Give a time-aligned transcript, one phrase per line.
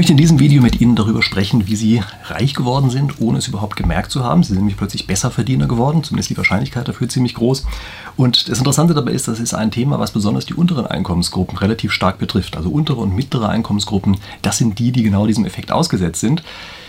[0.00, 3.48] möchte in diesem Video mit Ihnen darüber sprechen, wie Sie reich geworden sind, ohne es
[3.48, 4.42] überhaupt gemerkt zu haben.
[4.42, 7.66] Sie sind nämlich plötzlich Besserverdiener geworden, zumindest die Wahrscheinlichkeit dafür ziemlich groß.
[8.16, 11.92] Und das Interessante dabei ist, das ist ein Thema, was besonders die unteren Einkommensgruppen relativ
[11.92, 12.56] stark betrifft.
[12.56, 16.42] Also untere und mittlere Einkommensgruppen, das sind die, die genau diesem Effekt ausgesetzt sind.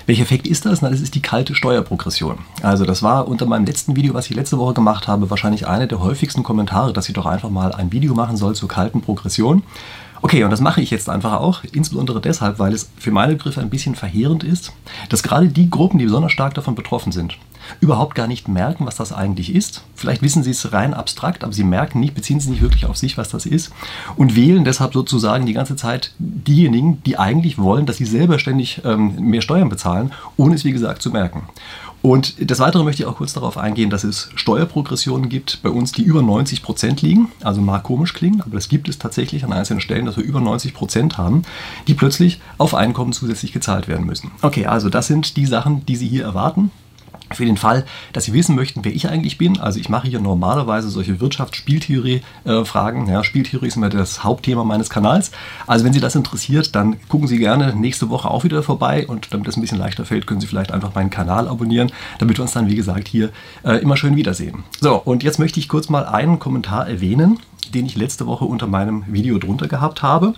[0.05, 0.81] Welcher Effekt ist das?
[0.81, 2.37] Na, das ist die kalte Steuerprogression.
[2.61, 5.85] Also das war unter meinem letzten Video, was ich letzte Woche gemacht habe, wahrscheinlich eine
[5.85, 9.63] der häufigsten Kommentare, dass ich doch einfach mal ein Video machen soll zur kalten Progression.
[10.23, 13.59] Okay, und das mache ich jetzt einfach auch, insbesondere deshalb, weil es für meine Begriffe
[13.59, 14.71] ein bisschen verheerend ist,
[15.09, 17.37] dass gerade die Gruppen, die besonders stark davon betroffen sind,
[17.79, 19.83] überhaupt gar nicht merken, was das eigentlich ist.
[19.95, 22.97] Vielleicht wissen sie es rein abstrakt, aber sie merken nicht, beziehen sich nicht wirklich auf
[22.97, 23.71] sich, was das ist
[24.15, 28.81] und wählen deshalb sozusagen die ganze Zeit diejenigen, die eigentlich wollen, dass sie selber ständig
[28.83, 31.43] ähm, mehr Steuern bezahlen, ohne es wie gesagt zu merken.
[32.01, 35.91] Und des Weiteren möchte ich auch kurz darauf eingehen, dass es Steuerprogressionen gibt bei uns,
[35.91, 37.31] die über 90 Prozent liegen.
[37.43, 40.41] Also mag komisch klingen, aber das gibt es tatsächlich an einzelnen Stellen, dass wir über
[40.41, 41.43] 90 Prozent haben,
[41.87, 44.31] die plötzlich auf Einkommen zusätzlich gezahlt werden müssen.
[44.41, 46.71] Okay, also das sind die Sachen, die Sie hier erwarten.
[47.33, 50.19] Für den Fall, dass Sie wissen möchten, wer ich eigentlich bin, also ich mache hier
[50.19, 53.07] normalerweise solche Wirtschafts-Spieltheorie-Fragen.
[53.07, 55.31] Ja, Spieltheorie ist immer das Hauptthema meines Kanals.
[55.67, 59.33] Also wenn Sie das interessiert, dann gucken Sie gerne nächste Woche auch wieder vorbei und
[59.33, 62.43] damit es ein bisschen leichter fällt, können Sie vielleicht einfach meinen Kanal abonnieren, damit wir
[62.43, 63.29] uns dann, wie gesagt, hier
[63.63, 64.63] äh, immer schön wiedersehen.
[64.79, 67.39] So, und jetzt möchte ich kurz mal einen Kommentar erwähnen,
[67.73, 70.33] den ich letzte Woche unter meinem Video drunter gehabt habe.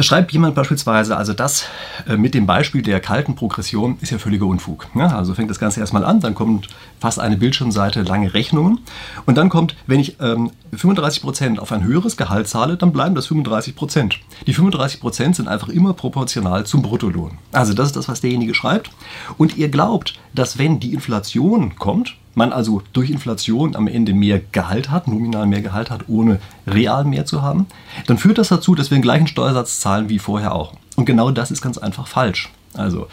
[0.00, 1.66] Da schreibt jemand beispielsweise, also das
[2.08, 4.86] äh, mit dem Beispiel der kalten Progression ist ja völliger Unfug.
[4.94, 8.80] Ja, also fängt das Ganze erstmal an, dann kommt fast eine Bildschirmseite lange Rechnungen
[9.26, 13.30] und dann kommt, wenn ich ähm, 35% auf ein höheres Gehalt zahle, dann bleiben das
[13.30, 14.14] 35%.
[14.46, 17.32] Die 35% sind einfach immer proportional zum Bruttolohn.
[17.52, 18.90] Also das ist das, was derjenige schreibt.
[19.36, 24.40] Und ihr glaubt, dass wenn die Inflation kommt, man also durch Inflation am Ende mehr
[24.40, 27.66] Gehalt hat, nominal mehr Gehalt hat, ohne real mehr zu haben,
[28.06, 30.72] dann führt das dazu, dass wir den gleichen Steuersatz zahlen wie vorher auch.
[30.96, 32.50] Und genau das ist ganz einfach falsch.
[32.72, 33.08] Also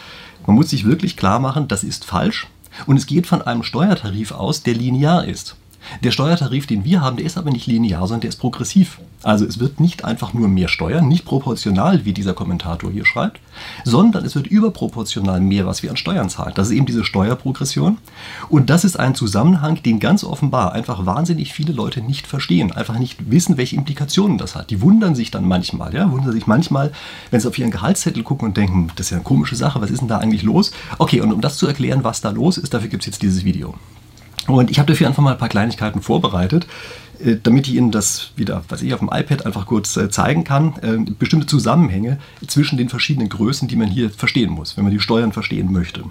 [0.46, 2.48] man muss sich wirklich klar machen, das ist falsch.
[2.86, 5.58] Und es geht von einem Steuertarif aus, der linear ist.
[6.04, 9.00] Der Steuertarif, den wir haben, der ist aber nicht linear, sondern der ist progressiv.
[9.24, 13.40] Also es wird nicht einfach nur mehr Steuern, nicht proportional, wie dieser Kommentator hier schreibt,
[13.84, 16.54] sondern es wird überproportional mehr, was wir an Steuern zahlen.
[16.56, 17.98] Das ist eben diese Steuerprogression.
[18.50, 23.00] Und das ist ein Zusammenhang, den ganz offenbar einfach wahnsinnig viele Leute nicht verstehen, einfach
[23.00, 24.70] nicht wissen, welche Implikationen das hat.
[24.70, 26.92] Die wundern sich dann manchmal, ja, wundern sich manchmal,
[27.32, 29.90] wenn sie auf ihren Gehaltszettel gucken und denken, das ist ja eine komische Sache, was
[29.90, 30.72] ist denn da eigentlich los?
[31.00, 33.44] Okay, und um das zu erklären, was da los ist, dafür gibt es jetzt dieses
[33.44, 33.74] Video.
[34.48, 36.68] Und ich habe dafür einfach mal ein paar Kleinigkeiten vorbereitet.
[37.24, 40.44] Äh, damit ich Ihnen das wieder, was ich auf dem iPad einfach kurz äh, zeigen
[40.44, 44.94] kann, äh, bestimmte Zusammenhänge zwischen den verschiedenen Größen, die man hier verstehen muss, wenn man
[44.94, 46.04] die Steuern verstehen möchte.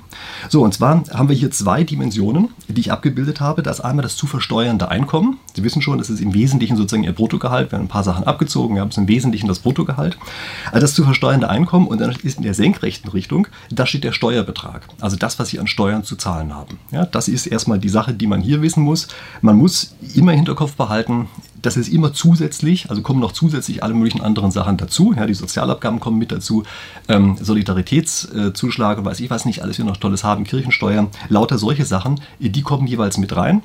[0.48, 3.62] So, und zwar haben wir hier zwei Dimensionen, die ich abgebildet habe.
[3.62, 5.38] Das ist einmal das zu versteuernde Einkommen.
[5.54, 8.74] Sie wissen schon, das ist im Wesentlichen sozusagen Ihr Bruttogehalt, werden ein paar Sachen abgezogen,
[8.74, 10.18] wir haben es im Wesentlichen das Bruttogehalt.
[10.66, 14.12] Also das zu versteuernde Einkommen und dann ist in der senkrechten Richtung, da steht der
[14.12, 16.78] Steuerbetrag, also das, was Sie an Steuern zu zahlen haben.
[16.90, 19.08] Ja, das ist erstmal die Sache, die man hier wissen muss.
[19.40, 21.28] Man muss immer im Hinterkopf behalten, behalten,
[21.60, 25.12] das ist immer zusätzlich, also kommen noch zusätzlich alle möglichen anderen Sachen dazu.
[25.14, 26.62] Ja, die Sozialabgaben kommen mit dazu,
[27.08, 32.20] ähm, Solidaritätszuschlag weiß ich was nicht, alles wir noch Tolles haben, Kirchensteuern, lauter solche Sachen,
[32.38, 33.62] die kommen jeweils mit rein.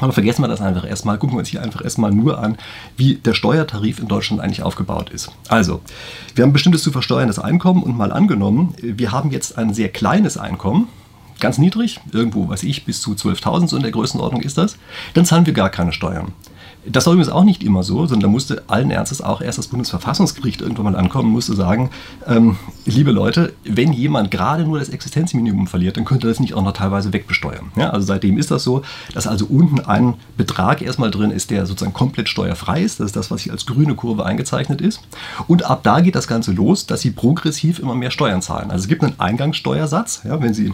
[0.00, 2.56] Aber vergessen wir das einfach erstmal, gucken wir uns hier einfach erstmal nur an,
[2.96, 5.32] wie der Steuertarif in Deutschland eigentlich aufgebaut ist.
[5.48, 5.80] Also,
[6.36, 10.38] wir haben bestimmtes zu versteuerndes Einkommen und mal angenommen, wir haben jetzt ein sehr kleines
[10.38, 10.86] Einkommen,
[11.40, 14.76] ganz niedrig, irgendwo, weiß ich, bis zu 12.000, so in der Größenordnung ist das,
[15.14, 16.32] dann zahlen wir gar keine Steuern.
[16.90, 19.68] Das war übrigens auch nicht immer so, sondern da musste allen Ernstes auch erst das
[19.68, 21.90] Bundesverfassungsgericht irgendwann mal ankommen, musste sagen,
[22.26, 22.56] ähm,
[22.86, 26.62] liebe Leute, wenn jemand gerade nur das Existenzminimum verliert, dann könnte er das nicht auch
[26.62, 27.72] noch teilweise wegbesteuern.
[27.76, 28.82] Ja, also seitdem ist das so,
[29.14, 33.00] dass also unten ein Betrag erstmal drin ist, der sozusagen komplett steuerfrei ist.
[33.00, 35.00] Das ist das, was hier als grüne Kurve eingezeichnet ist.
[35.46, 38.70] Und ab da geht das Ganze los, dass Sie progressiv immer mehr Steuern zahlen.
[38.70, 40.72] Also es gibt einen Eingangssteuersatz, ja, wenn Sie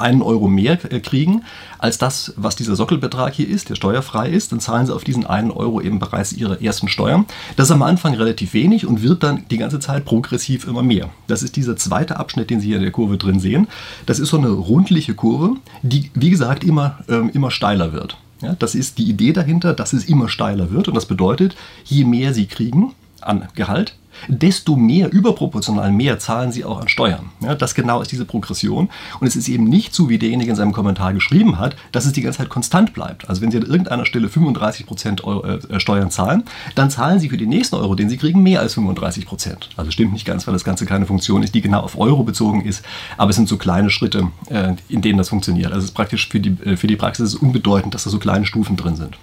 [0.00, 1.42] einen Euro mehr äh, kriegen
[1.78, 5.26] als das, was dieser Sockelbetrag hier ist, der steuerfrei ist, dann zahlen sie auf diesen
[5.26, 7.26] einen Euro eben bereits ihre ersten Steuern.
[7.56, 11.10] Das ist am Anfang relativ wenig und wird dann die ganze Zeit progressiv immer mehr.
[11.26, 13.68] Das ist dieser zweite Abschnitt, den Sie hier in der Kurve drin sehen.
[14.06, 18.16] Das ist so eine rundliche Kurve, die, wie gesagt, immer, ähm, immer steiler wird.
[18.42, 22.04] Ja, das ist die Idee dahinter, dass es immer steiler wird und das bedeutet, je
[22.04, 23.96] mehr Sie kriegen an Gehalt,
[24.28, 27.30] desto mehr, überproportional mehr zahlen sie auch an Steuern.
[27.40, 28.88] Ja, das genau ist diese Progression.
[29.20, 32.12] Und es ist eben nicht so, wie derjenige in seinem Kommentar geschrieben hat, dass es
[32.12, 33.28] die ganze Zeit konstant bleibt.
[33.28, 36.44] Also wenn Sie an irgendeiner Stelle 35 Prozent äh, Steuern zahlen,
[36.74, 39.70] dann zahlen Sie für den nächsten Euro, den Sie kriegen, mehr als 35 Prozent.
[39.76, 42.64] Also stimmt nicht ganz, weil das Ganze keine Funktion ist, die genau auf Euro bezogen
[42.64, 42.84] ist.
[43.16, 45.68] Aber es sind so kleine Schritte, äh, in denen das funktioniert.
[45.68, 48.46] Also es ist praktisch für die, äh, für die Praxis unbedeutend, dass da so kleine
[48.46, 49.16] Stufen drin sind.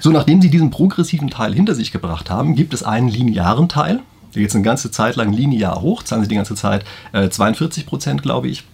[0.00, 4.00] So, nachdem Sie diesen progressiven Teil hinter sich gebracht haben, gibt es einen linearen Teil.
[4.32, 7.28] Da geht es eine ganze Zeit lang linear hoch, zahlen Sie die ganze Zeit äh,
[7.28, 8.64] 42 Prozent, glaube ich.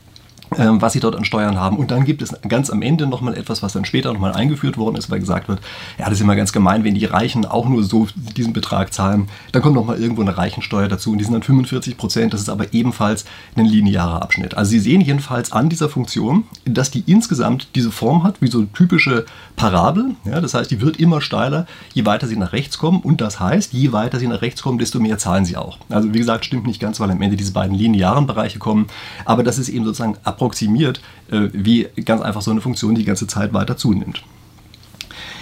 [0.57, 1.77] Ähm, was sie dort an Steuern haben.
[1.77, 4.97] Und dann gibt es ganz am Ende nochmal etwas, was dann später nochmal eingeführt worden
[4.97, 5.61] ist, weil gesagt wird,
[5.99, 9.29] ja, das ist immer ganz gemein, wenn die Reichen auch nur so diesen Betrag zahlen,
[9.53, 12.49] dann kommt nochmal irgendwo eine Reichensteuer dazu und die sind dann 45 Prozent, das ist
[12.49, 14.57] aber ebenfalls ein linearer Abschnitt.
[14.57, 18.59] Also Sie sehen jedenfalls an dieser Funktion, dass die insgesamt diese Form hat, wie so
[18.59, 20.15] eine typische Parabel.
[20.25, 23.39] Ja, das heißt, die wird immer steiler, je weiter sie nach rechts kommen und das
[23.39, 25.77] heißt, je weiter sie nach rechts kommen, desto mehr zahlen sie auch.
[25.91, 28.87] Also wie gesagt, stimmt nicht ganz, weil am Ende diese beiden linearen Bereiche kommen,
[29.27, 31.01] aber das ist eben sozusagen ab approximiert,
[31.31, 34.23] äh, wie ganz einfach so eine Funktion die ganze Zeit weiter zunimmt.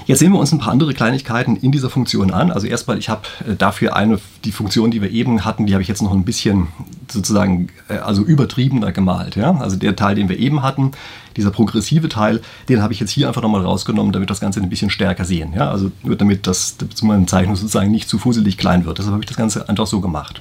[0.06, 2.52] Jetzt sehen wir uns ein paar andere Kleinigkeiten in dieser Funktion an.
[2.52, 5.82] Also erstmal, ich habe äh, dafür eine, die Funktion, die wir eben hatten, die habe
[5.82, 6.68] ich jetzt noch ein bisschen
[7.10, 9.34] sozusagen, äh, also übertriebener gemalt.
[9.34, 9.56] Ja?
[9.56, 10.92] Also der Teil, den wir eben hatten,
[11.36, 14.70] dieser progressive Teil, den habe ich jetzt hier einfach nochmal rausgenommen, damit das Ganze ein
[14.70, 15.52] bisschen stärker sehen.
[15.56, 15.72] Ja?
[15.72, 18.98] Also nur damit das meine Zeichnung sozusagen nicht zu fuselig klein wird.
[18.98, 20.40] Deshalb habe ich das Ganze einfach so gemacht.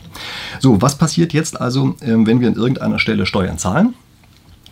[0.60, 3.96] So, was passiert jetzt also, ähm, wenn wir an irgendeiner Stelle Steuern zahlen?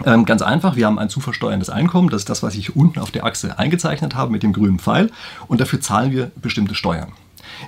[0.05, 2.99] Ähm, ganz einfach, wir haben ein zu versteuerndes Einkommen, das ist das, was ich unten
[2.99, 5.11] auf der Achse eingezeichnet habe mit dem grünen Pfeil
[5.47, 7.13] und dafür zahlen wir bestimmte Steuern.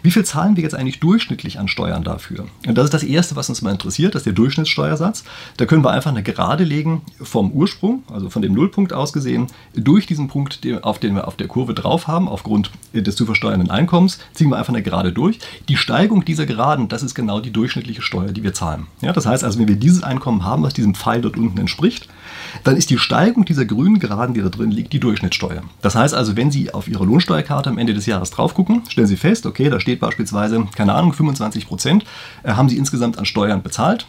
[0.04, 2.46] Wie viel zahlen wir jetzt eigentlich durchschnittlich an Steuern dafür?
[2.68, 5.24] Und das ist das Erste, was uns mal interessiert, das ist der Durchschnittssteuersatz.
[5.58, 9.48] Da können wir einfach eine Gerade legen vom Ursprung, also von dem Nullpunkt aus gesehen,
[9.74, 13.70] durch diesen Punkt, auf den wir auf der Kurve drauf haben, aufgrund des zu versteuernden
[13.70, 15.40] Einkommens, ziehen wir einfach eine Gerade durch.
[15.70, 18.88] Die Steigung dieser Geraden, das ist genau die durchschnittliche Steuer, die wir zahlen.
[19.02, 22.08] Ja, das heißt also, wenn wir dieses Einkommen haben, was diesem Pfeil dort unten entspricht,
[22.64, 25.64] dann ist die Steigung dieser grünen Geraden, die da drin liegt, die Durchschnittssteuer.
[25.82, 29.08] Das heißt also, wenn Sie auf Ihre Lohnsteuerkarte am Ende des Jahres drauf gucken, stellen
[29.08, 32.06] Sie fest, okay, da steht beispielsweise, keine Ahnung, 25 Prozent
[32.44, 34.08] äh, haben Sie insgesamt an Steuern bezahlt.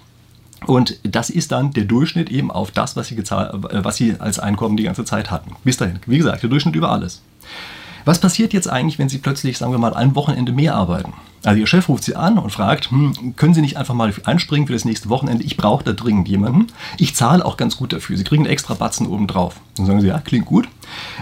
[0.64, 4.14] Und das ist dann der Durchschnitt eben auf das, was Sie, gezahlt, äh, was Sie
[4.19, 5.56] als Einkommen die ganze Zeit hatten.
[5.64, 6.00] Bis dahin.
[6.06, 7.22] Wie gesagt, der Durchschnitt über alles.
[8.04, 11.12] Was passiert jetzt eigentlich, wenn Sie plötzlich, sagen wir mal, ein Wochenende mehr arbeiten?
[11.46, 14.66] Also Ihr Chef ruft Sie an und fragt, hm, können Sie nicht einfach mal einspringen
[14.66, 15.44] für das nächste Wochenende?
[15.44, 16.66] Ich brauche da dringend jemanden.
[16.98, 18.16] Ich zahle auch ganz gut dafür.
[18.16, 19.54] Sie kriegen einen extra Batzen obendrauf.
[19.76, 20.69] Dann sagen Sie, ja, klingt gut.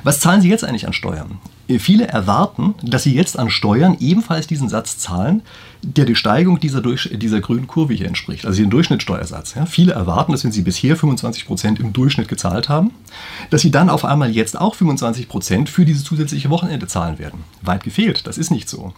[0.02, 1.38] Was zahlen Sie jetzt eigentlich an Steuern?
[1.78, 5.42] Viele erwarten, dass sie jetzt an Steuern ebenfalls diesen Satz zahlen,
[5.82, 9.54] der die Steigung dieser, durch, dieser grünen Kurve hier entspricht, also den Durchschnittssteuersatz.
[9.54, 12.90] Ja, viele erwarten, dass wenn sie bisher 25% im Durchschnitt gezahlt haben,
[13.48, 17.44] dass sie dann auf einmal jetzt auch 25% für dieses zusätzliche Wochenende zahlen werden.
[17.62, 18.92] Weit gefehlt, das ist nicht so.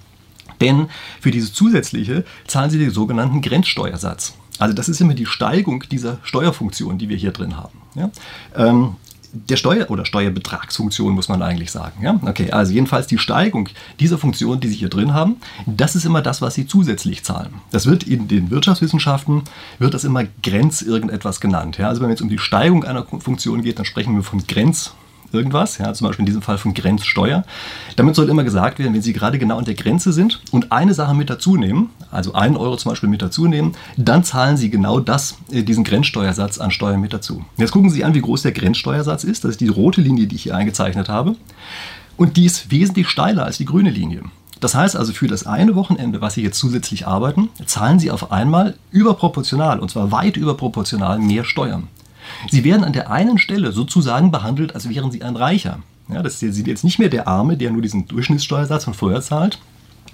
[0.61, 0.88] Denn
[1.20, 4.35] für dieses zusätzliche zahlen sie den sogenannten Grenzsteuersatz.
[4.58, 7.79] Also das ist immer die Steigung dieser Steuerfunktion, die wir hier drin haben.
[7.94, 8.11] Ja?
[8.56, 8.97] Ähm,
[9.32, 12.03] der Steuer- oder Steuerbetragsfunktion, muss man eigentlich sagen.
[12.03, 12.19] Ja?
[12.23, 13.69] Okay, also jedenfalls die Steigung
[14.00, 15.37] dieser Funktion, die Sie hier drin haben,
[15.67, 17.55] das ist immer das, was Sie zusätzlich zahlen.
[17.70, 19.43] Das wird in den Wirtschaftswissenschaften,
[19.79, 21.76] wird das immer Grenz irgendetwas genannt.
[21.79, 21.88] Ja?
[21.88, 24.94] Also wenn es um die Steigung einer Funktion geht, dann sprechen wir von Grenz
[25.32, 27.44] irgendwas, ja, zum Beispiel in diesem Fall von Grenzsteuer.
[27.96, 30.94] Damit soll immer gesagt werden, wenn Sie gerade genau an der Grenze sind und eine
[30.94, 34.70] Sache mit dazu nehmen, also einen Euro zum Beispiel mit dazu nehmen, dann zahlen Sie
[34.70, 37.44] genau das, äh, diesen Grenzsteuersatz an Steuern mit dazu.
[37.56, 39.44] Jetzt gucken Sie an, wie groß der Grenzsteuersatz ist.
[39.44, 41.37] Das ist die rote Linie, die ich hier eingezeichnet habe.
[42.17, 44.23] Und die ist wesentlich steiler als die grüne Linie.
[44.61, 48.32] Das heißt also, für das eine Wochenende, was Sie jetzt zusätzlich arbeiten, zahlen Sie auf
[48.32, 51.88] einmal überproportional, und zwar weit überproportional, mehr Steuern.
[52.50, 55.81] Sie werden an der einen Stelle sozusagen behandelt, als wären Sie ein Reicher.
[56.08, 59.58] Ja, das ist jetzt nicht mehr der Arme, der nur diesen Durchschnittssteuersatz von vorher zahlt,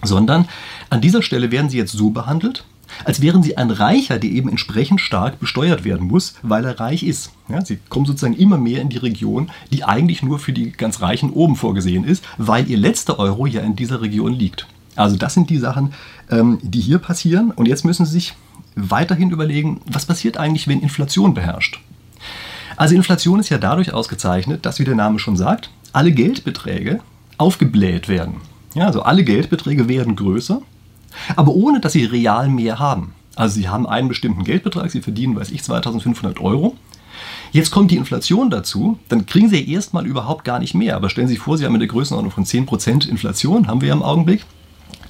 [0.03, 0.49] sondern
[0.91, 2.65] an dieser Stelle werden Sie jetzt so behandelt,
[3.05, 7.03] als wären Sie ein Reicher, der eben entsprechend stark besteuert werden muss, weil er reich
[7.03, 7.31] ist.
[7.49, 11.01] Ja, Sie kommen sozusagen immer mehr in die Region, die eigentlich nur für die ganz
[11.01, 14.67] Reichen oben vorgesehen ist, weil Ihr letzter Euro ja in dieser Region liegt.
[14.97, 15.95] Also das sind die Sachen,
[16.31, 17.51] ähm, die hier passieren.
[17.51, 18.35] Und jetzt müssen Sie sich
[18.75, 21.81] weiterhin überlegen, was passiert eigentlich, wenn Inflation beherrscht.
[22.77, 27.01] Also Inflation ist ja dadurch ausgezeichnet, dass, wie der Name schon sagt, alle Geldbeträge
[27.39, 28.37] aufgebläht werden.
[28.75, 30.63] Ja, also alle Geldbeträge werden größer,
[31.37, 33.15] aber ohne dass sie real mehr haben.
[33.37, 36.77] Also sie haben einen bestimmten Geldbetrag, sie verdienen, weiß ich, 2500 Euro.
[37.51, 40.97] Jetzt kommt die Inflation dazu, dann kriegen sie erstmal überhaupt gar nicht mehr.
[40.97, 43.95] Aber stellen Sie sich vor, Sie haben eine Größenordnung von 10% Inflation, haben wir ja
[43.95, 44.47] im Augenblick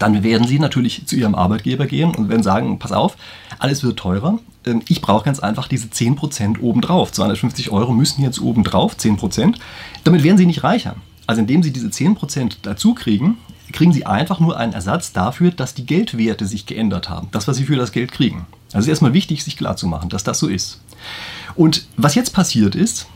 [0.02, 3.16] dann werden Sie natürlich zu Ihrem Arbeitgeber gehen und werden sagen, pass auf,
[3.60, 4.40] alles wird teurer.
[4.66, 7.12] Ähm, ich brauche ganz einfach diese 10% obendrauf.
[7.12, 9.56] 250 Euro müssen jetzt obendrauf, 10%.
[10.04, 10.96] Damit werden Sie nicht reicher.
[11.26, 13.38] Also indem Sie diese 10% dazu kriegen,
[13.72, 17.28] kriegen Sie einfach nur einen Ersatz dafür, dass die Geldwerte sich geändert haben.
[17.32, 18.46] Das, was Sie für das Geld kriegen.
[18.68, 20.80] Also es ist erstmal wichtig, sich klarzumachen, dass das so ist.
[21.54, 23.06] Und was jetzt passiert ist,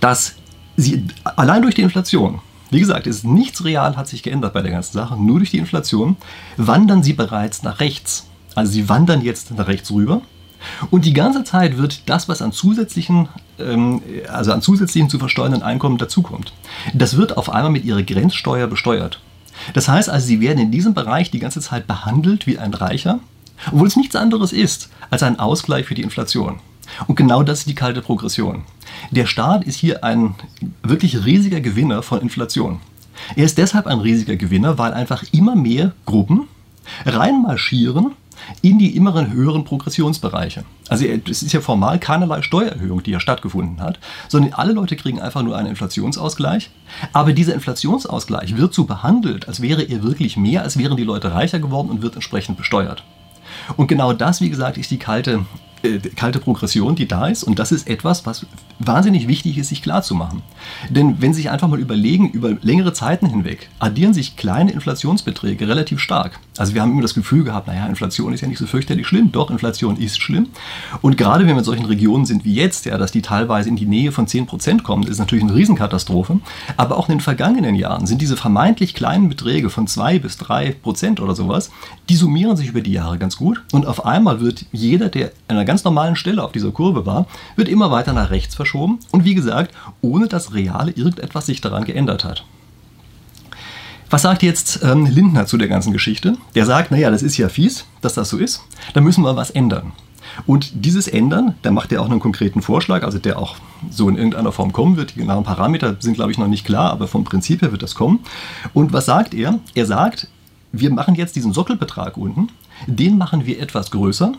[0.00, 0.34] dass
[0.76, 4.70] Sie allein durch die Inflation wie gesagt, ist nichts real hat sich geändert bei der
[4.70, 6.16] ganzen Sache, nur durch die Inflation
[6.56, 8.26] wandern sie bereits nach rechts.
[8.54, 10.22] Also sie wandern jetzt nach rechts rüber.
[10.90, 15.62] Und die ganze Zeit wird das, was an zusätzlichen, ähm, also an zusätzlichen zu versteuernden
[15.62, 16.52] Einkommen dazukommt,
[16.94, 19.20] das wird auf einmal mit ihrer Grenzsteuer besteuert.
[19.74, 23.20] Das heißt also, sie werden in diesem Bereich die ganze Zeit behandelt wie ein Reicher
[23.66, 26.60] Obwohl es nichts anderes ist als ein Ausgleich für die Inflation.
[27.06, 28.62] Und genau das ist die kalte Progression.
[29.10, 30.34] Der Staat ist hier ein
[30.82, 32.80] wirklich riesiger Gewinner von Inflation.
[33.36, 36.48] Er ist deshalb ein riesiger Gewinner, weil einfach immer mehr Gruppen
[37.04, 38.12] reinmarschieren
[38.62, 40.64] in die immer höheren Progressionsbereiche.
[40.88, 45.20] Also es ist ja formal keinerlei Steuererhöhung, die ja stattgefunden hat, sondern alle Leute kriegen
[45.20, 46.70] einfach nur einen Inflationsausgleich.
[47.12, 51.32] Aber dieser Inflationsausgleich wird so behandelt, als wäre er wirklich mehr, als wären die Leute
[51.32, 53.04] reicher geworden und wird entsprechend besteuert.
[53.76, 55.44] Und genau das, wie gesagt, ist die kalte
[55.82, 57.42] äh, kalte Progression, die da ist.
[57.42, 58.46] Und das ist etwas, was
[58.78, 60.42] wahnsinnig wichtig ist, sich klarzumachen.
[60.88, 65.68] Denn wenn Sie sich einfach mal überlegen, über längere Zeiten hinweg addieren sich kleine Inflationsbeträge
[65.68, 66.40] relativ stark.
[66.58, 69.32] Also wir haben immer das Gefühl gehabt, naja, Inflation ist ja nicht so fürchterlich schlimm.
[69.32, 70.48] Doch, Inflation ist schlimm.
[71.00, 73.76] Und gerade wenn wir in solchen Regionen sind wie jetzt, ja, dass die teilweise in
[73.76, 76.40] die Nähe von 10% kommen, ist natürlich eine Riesenkatastrophe.
[76.76, 81.20] Aber auch in den vergangenen Jahren sind diese vermeintlich kleinen Beträge von 2 bis 3%
[81.20, 81.70] oder sowas,
[82.08, 83.62] die summieren sich über die Jahre ganz gut.
[83.72, 87.26] Und auf einmal wird jeder, der an einer ganz normalen Stelle auf dieser Kurve war,
[87.54, 91.84] wird immer weiter nach rechts verschoben und wie gesagt, ohne dass reale irgendetwas sich daran
[91.84, 92.44] geändert hat.
[94.10, 96.36] Was sagt jetzt ähm, Lindner zu der ganzen Geschichte?
[96.56, 99.50] Der sagt, naja, das ist ja fies, dass das so ist, da müssen wir was
[99.50, 99.92] ändern.
[100.44, 103.54] Und dieses Ändern, da macht er auch einen konkreten Vorschlag, also der auch
[103.90, 105.14] so in irgendeiner Form kommen wird.
[105.14, 107.94] Die genauen Parameter sind, glaube ich, noch nicht klar, aber vom Prinzip her wird das
[107.94, 108.18] kommen.
[108.74, 109.60] Und was sagt er?
[109.76, 110.26] Er sagt,
[110.72, 112.48] wir machen jetzt diesen Sockelbetrag unten,
[112.88, 114.32] den machen wir etwas größer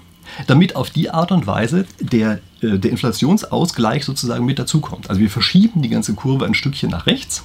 [0.47, 5.09] damit auf die Art und Weise der, äh, der Inflationsausgleich sozusagen mit dazukommt.
[5.09, 7.43] Also wir verschieben die ganze Kurve ein Stückchen nach rechts.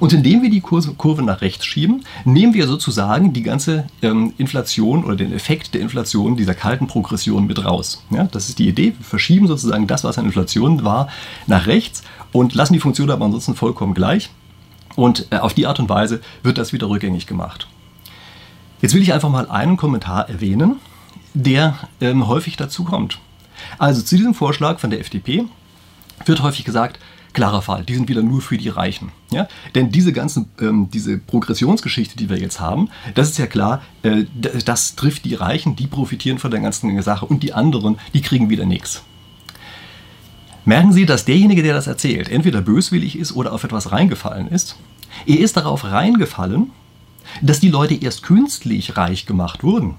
[0.00, 5.04] Und indem wir die Kurve nach rechts schieben, nehmen wir sozusagen die ganze ähm, Inflation
[5.04, 8.02] oder den Effekt der Inflation dieser kalten Progression mit raus.
[8.10, 8.94] Ja, das ist die Idee.
[8.98, 11.08] Wir verschieben sozusagen das, was an Inflation war,
[11.46, 12.02] nach rechts
[12.32, 14.30] und lassen die Funktion aber ansonsten vollkommen gleich.
[14.96, 17.68] Und äh, auf die Art und Weise wird das wieder rückgängig gemacht.
[18.82, 20.76] Jetzt will ich einfach mal einen Kommentar erwähnen,
[21.34, 23.18] der ähm, häufig dazu kommt.
[23.78, 25.44] Also zu diesem Vorschlag von der FDP
[26.24, 26.98] wird häufig gesagt,
[27.32, 29.12] klarer Fall, die sind wieder nur für die Reichen.
[29.30, 29.48] Ja?
[29.74, 34.24] Denn diese ganze ähm, diese Progressionsgeschichte, die wir jetzt haben, das ist ja klar, äh,
[34.64, 38.50] das trifft die Reichen, die profitieren von der ganzen Sache und die anderen, die kriegen
[38.50, 39.02] wieder nichts.
[40.64, 44.76] Merken Sie, dass derjenige, der das erzählt, entweder böswillig ist oder auf etwas reingefallen ist.
[45.26, 46.70] Er ist darauf reingefallen,
[47.40, 49.96] dass die Leute erst künstlich reich gemacht wurden.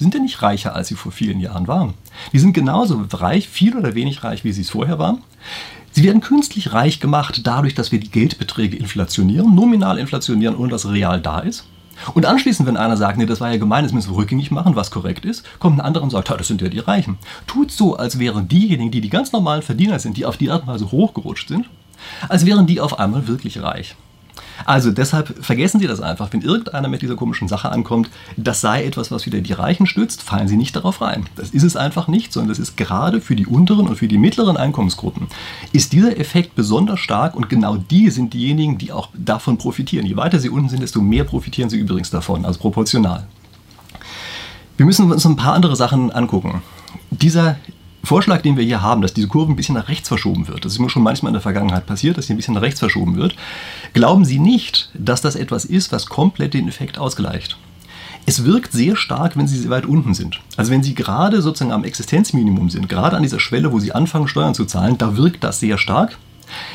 [0.00, 1.92] Die sind ja nicht reicher, als sie vor vielen Jahren waren.
[2.32, 5.18] Die sind genauso reich, viel oder wenig reich, wie sie es vorher waren.
[5.92, 10.88] Sie werden künstlich reich gemacht dadurch, dass wir die Geldbeträge inflationieren, nominal inflationieren, ohne dass
[10.88, 11.66] real da ist.
[12.14, 14.74] Und anschließend, wenn einer sagt, nee, das war ja gemein, das müssen wir rückgängig machen,
[14.74, 17.18] was korrekt ist, kommt ein anderer und sagt, das sind ja die Reichen.
[17.46, 20.62] Tut so, als wären diejenigen, die die ganz normalen Verdiener sind, die auf die Art
[20.62, 21.68] und Weise hochgerutscht sind,
[22.30, 23.96] als wären die auf einmal wirklich reich.
[24.64, 26.32] Also deshalb vergessen Sie das einfach.
[26.32, 30.22] Wenn irgendeiner mit dieser komischen Sache ankommt, das sei etwas, was wieder die Reichen stützt,
[30.22, 31.26] fallen Sie nicht darauf rein.
[31.36, 34.18] Das ist es einfach nicht, sondern das ist gerade für die unteren und für die
[34.18, 35.28] mittleren Einkommensgruppen
[35.72, 40.06] ist dieser Effekt besonders stark und genau die sind diejenigen, die auch davon profitieren.
[40.06, 43.26] Je weiter sie unten sind, desto mehr profitieren sie übrigens davon, also proportional.
[44.76, 46.62] Wir müssen uns ein paar andere Sachen angucken.
[47.10, 47.56] Dieser
[48.02, 50.72] Vorschlag, den wir hier haben, dass diese Kurve ein bisschen nach rechts verschoben wird, das
[50.72, 53.16] ist mir schon manchmal in der Vergangenheit passiert, dass sie ein bisschen nach rechts verschoben
[53.16, 53.34] wird,
[53.92, 57.58] glauben Sie nicht, dass das etwas ist, was komplett den Effekt ausgleicht.
[58.26, 60.40] Es wirkt sehr stark, wenn Sie weit unten sind.
[60.56, 64.28] Also wenn Sie gerade sozusagen am Existenzminimum sind, gerade an dieser Schwelle, wo Sie anfangen,
[64.28, 66.18] Steuern zu zahlen, da wirkt das sehr stark.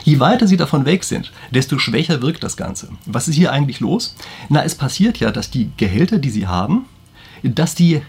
[0.03, 2.89] Je weiter Sie davon weg sind, desto schwächer wirkt das Ganze.
[3.05, 4.15] Was ist hier eigentlich los?
[4.49, 6.85] Na, es passiert ja, dass die Gehälter, die Sie haben,
[7.43, 8.01] dass die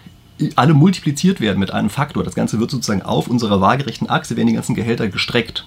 [0.55, 2.23] alle multipliziert werden mit einem Faktor.
[2.23, 5.65] Das Ganze wird sozusagen auf unserer waagerechten Achse, werden die ganzen Gehälter gestreckt.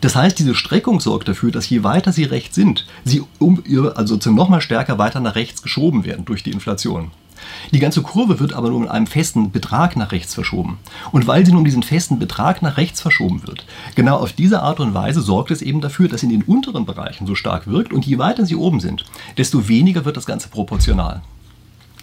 [0.00, 3.62] Das heißt, diese Streckung sorgt dafür, dass je weiter sie rechts sind, sie um,
[3.94, 7.10] also nochmal stärker weiter nach rechts geschoben werden durch die Inflation.
[7.72, 10.78] Die ganze Kurve wird aber nur mit einem festen Betrag nach rechts verschoben.
[11.12, 14.80] Und weil sie nun diesen festen Betrag nach rechts verschoben wird, genau auf diese Art
[14.80, 17.92] und Weise sorgt es eben dafür, dass sie in den unteren Bereichen so stark wirkt
[17.92, 19.04] und je weiter sie oben sind,
[19.36, 21.22] desto weniger wird das Ganze proportional.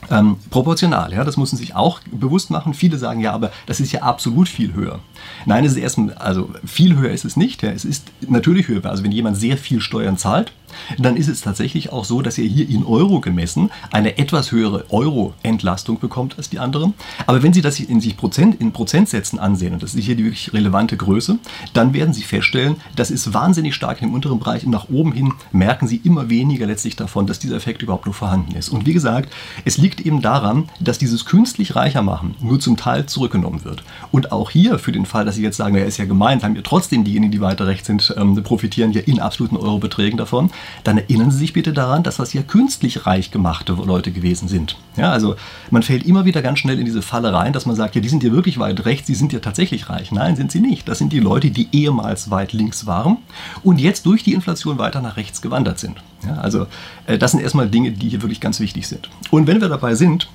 [0.10, 2.74] Ähm, proportional, ja, das müssen Sie sich auch bewusst machen.
[2.74, 5.00] Viele sagen ja, aber das ist ja absolut viel höher.
[5.46, 7.64] Nein, es ist erstmal, also viel höher ist es nicht.
[7.64, 8.86] Ja, es ist natürlich höher.
[8.86, 10.52] Also wenn jemand sehr viel Steuern zahlt,
[10.98, 14.86] dann ist es tatsächlich auch so, dass er hier in Euro gemessen eine etwas höhere
[14.90, 16.94] Euro-Entlastung bekommt als die anderen.
[17.26, 20.26] Aber wenn Sie das in sich Prozent, in Prozentsätzen ansehen, und das ist hier die
[20.26, 21.38] wirklich relevante Größe,
[21.74, 25.34] dann werden Sie feststellen, das ist wahnsinnig stark im unteren Bereich und nach oben hin
[25.52, 28.70] merken Sie immer weniger letztlich davon, dass dieser Effekt überhaupt nur vorhanden ist.
[28.70, 29.34] Und wie gesagt,
[29.66, 33.84] es liegt eben daran, dass dieses künstlich reicher machen nur zum Teil zurückgenommen wird.
[34.12, 36.56] Und auch hier, für den Fall, dass Sie jetzt sagen, ja, ist ja gemeint, haben
[36.56, 40.52] ja trotzdem diejenigen, die weiter rechts sind, ähm, profitieren ja in absoluten Eurobeträgen davon,
[40.84, 44.78] dann erinnern Sie sich bitte daran, dass das ja künstlich reich gemachte Leute gewesen sind.
[44.96, 45.36] Ja, also
[45.72, 48.10] man fällt immer wieder ganz schnell in diese Falle rein, dass man sagt, ja, die
[48.10, 50.12] sind ja wirklich weit rechts, die sind ja tatsächlich reich.
[50.12, 50.88] Nein, sind sie nicht.
[50.88, 53.18] Das sind die Leute, die ehemals weit links waren
[53.64, 55.98] und jetzt durch die Inflation weiter nach rechts gewandert sind.
[56.26, 56.68] Ja, also
[57.06, 59.10] äh, das sind erstmal Dinge, die hier wirklich ganz wichtig sind.
[59.32, 60.30] Und wenn wir dabei sind,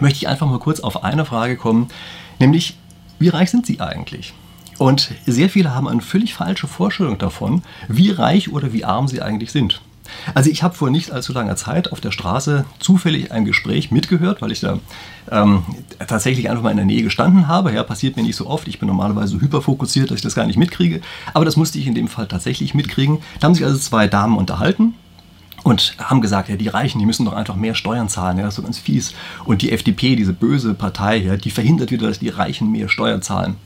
[0.00, 1.88] möchte ich einfach mal kurz auf eine Frage kommen,
[2.38, 2.76] nämlich,
[3.18, 4.32] wie reich sind Sie eigentlich?
[4.80, 9.20] Und sehr viele haben eine völlig falsche Vorstellung davon, wie reich oder wie arm sie
[9.20, 9.82] eigentlich sind.
[10.32, 14.40] Also ich habe vor nicht allzu langer Zeit auf der Straße zufällig ein Gespräch mitgehört,
[14.40, 14.78] weil ich da
[15.30, 15.64] ähm,
[16.08, 17.74] tatsächlich einfach mal in der Nähe gestanden habe.
[17.74, 18.68] Ja, passiert mir nicht so oft.
[18.68, 21.02] Ich bin normalerweise so hyperfokussiert, dass ich das gar nicht mitkriege.
[21.34, 23.18] Aber das musste ich in dem Fall tatsächlich mitkriegen.
[23.38, 24.94] Da haben sich also zwei Damen unterhalten
[25.62, 28.54] und haben gesagt, ja, die Reichen, die müssen doch einfach mehr Steuern zahlen, ja, das
[28.54, 29.12] ist so ganz fies.
[29.44, 33.20] Und die FDP, diese böse Partei, ja, die verhindert wieder, dass die Reichen mehr Steuern
[33.20, 33.56] zahlen.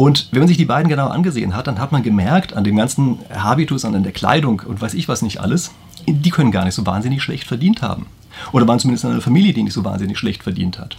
[0.00, 2.76] Und wenn man sich die beiden genau angesehen hat, dann hat man gemerkt, an dem
[2.76, 5.72] ganzen Habitus, an der Kleidung und weiß ich was nicht alles,
[6.06, 8.06] die können gar nicht so wahnsinnig schlecht verdient haben.
[8.52, 10.96] Oder waren zumindest in einer Familie, die nicht so wahnsinnig schlecht verdient hat.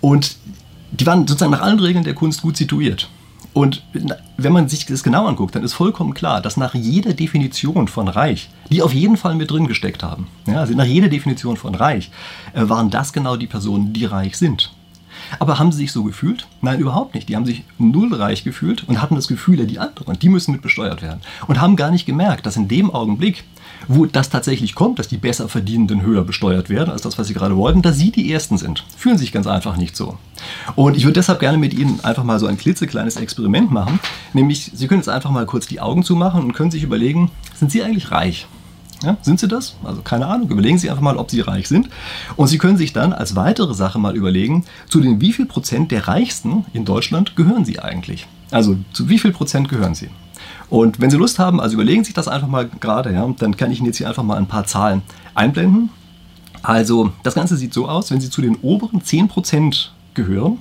[0.00, 0.34] Und
[0.90, 3.08] die waren sozusagen nach allen Regeln der Kunst gut situiert.
[3.52, 3.84] Und
[4.36, 8.08] wenn man sich das genau anguckt, dann ist vollkommen klar, dass nach jeder Definition von
[8.08, 11.76] reich, die auf jeden Fall mit drin gesteckt haben, ja, also nach jeder Definition von
[11.76, 12.10] reich,
[12.52, 14.72] äh, waren das genau die Personen, die reich sind.
[15.38, 16.46] Aber haben sie sich so gefühlt?
[16.60, 17.28] Nein, überhaupt nicht.
[17.28, 20.52] Die haben sich null reich gefühlt und hatten das Gefühl, ja, die anderen, die müssen
[20.52, 21.20] mit besteuert werden.
[21.46, 23.44] Und haben gar nicht gemerkt, dass in dem Augenblick,
[23.88, 27.34] wo das tatsächlich kommt, dass die besser verdienenden höher besteuert werden als das, was sie
[27.34, 28.84] gerade wollten, dass sie die Ersten sind.
[28.96, 30.18] Fühlen sich ganz einfach nicht so.
[30.76, 34.00] Und ich würde deshalb gerne mit Ihnen einfach mal so ein klitzekleines Experiment machen.
[34.32, 37.70] Nämlich, Sie können jetzt einfach mal kurz die Augen zumachen und können sich überlegen, sind
[37.70, 38.46] Sie eigentlich reich?
[39.04, 39.76] Ja, sind sie das?
[39.84, 40.48] Also keine Ahnung.
[40.48, 41.88] Überlegen Sie einfach mal, ob Sie reich sind.
[42.36, 45.90] Und Sie können sich dann als weitere Sache mal überlegen, zu den wie viel Prozent
[45.90, 48.26] der Reichsten in Deutschland gehören Sie eigentlich?
[48.50, 50.08] Also zu wie viel Prozent gehören Sie?
[50.70, 53.56] Und wenn Sie Lust haben, also überlegen Sie sich das einfach mal gerade, ja, dann
[53.56, 55.02] kann ich Ihnen jetzt hier einfach mal ein paar Zahlen
[55.34, 55.90] einblenden.
[56.62, 60.58] Also das Ganze sieht so aus, wenn Sie zu den oberen 10% gehören,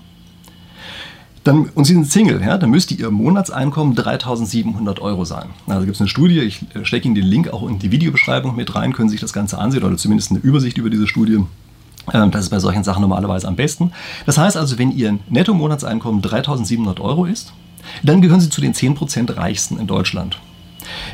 [1.43, 5.49] dann, und Sie sind Single, ja, dann müsste Ihr Monatseinkommen 3700 Euro sein.
[5.67, 8.55] Also gibt es eine Studie, ich äh, stecke Ihnen den Link auch in die Videobeschreibung
[8.55, 11.43] mit rein, können Sie sich das Ganze ansehen oder zumindest eine Übersicht über diese Studie.
[12.13, 13.91] Ähm, das ist bei solchen Sachen normalerweise am besten.
[14.25, 17.53] Das heißt also, wenn Ihr Netto-Monatseinkommen 3700 Euro ist,
[18.03, 20.39] dann gehören Sie zu den 10% Reichsten in Deutschland.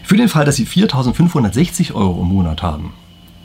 [0.03, 2.93] Für den Fall, dass Sie 4560 Euro im Monat haben,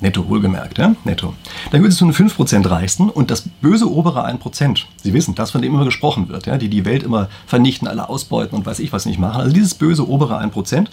[0.01, 0.95] Netto, wohlgemerkt, ja?
[1.05, 1.35] Netto.
[1.71, 4.85] Dann gehört es zu den 5% Reichsten und das böse obere 1%.
[5.03, 6.59] Sie wissen, das, von dem immer gesprochen wird, ja?
[6.59, 9.41] die die Welt immer vernichten, alle ausbeuten und weiß ich was nicht machen.
[9.41, 10.87] Also dieses böse obere 1%,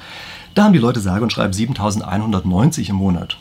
[0.54, 3.38] da haben die Leute sage und schreibe 7190 im Monat.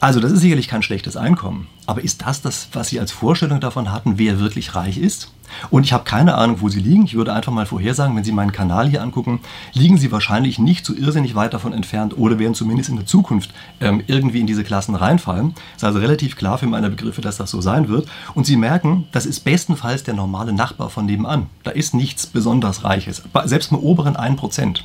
[0.00, 1.66] Also das ist sicherlich kein schlechtes Einkommen.
[1.84, 5.30] Aber ist das das, was Sie als Vorstellung davon hatten, wer wirklich reich ist?
[5.68, 7.04] Und ich habe keine Ahnung, wo Sie liegen.
[7.04, 9.40] Ich würde einfach mal vorhersagen, wenn Sie meinen Kanal hier angucken,
[9.74, 13.52] liegen Sie wahrscheinlich nicht so irrsinnig weit davon entfernt oder werden zumindest in der Zukunft
[13.80, 15.54] ähm, irgendwie in diese Klassen reinfallen.
[15.76, 18.08] Ist also relativ klar für meine Begriffe, dass das so sein wird.
[18.34, 21.48] Und Sie merken, das ist bestenfalls der normale Nachbar von nebenan.
[21.62, 23.22] Da ist nichts besonders Reiches.
[23.44, 24.78] Selbst im oberen 1%.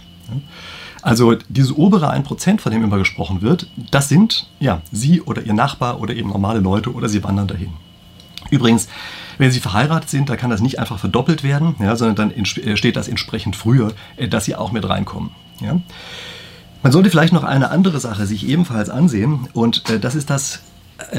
[1.06, 5.54] Also dieses obere 1%, von dem immer gesprochen wird, das sind ja Sie oder Ihr
[5.54, 7.74] Nachbar oder eben normale Leute oder Sie wandern dahin.
[8.50, 8.88] Übrigens,
[9.38, 12.76] wenn Sie verheiratet sind, da kann das nicht einfach verdoppelt werden, ja, sondern dann äh,
[12.76, 15.30] steht das entsprechend früher, äh, dass Sie auch mit reinkommen.
[15.62, 15.80] Ja.
[16.82, 20.62] Man sollte vielleicht noch eine andere Sache sich ebenfalls ansehen und äh, das ist das